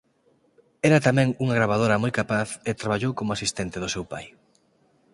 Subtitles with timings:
[0.87, 4.25] Era tamén unha gravadora moi capaz e traballou como asistente do seu pai.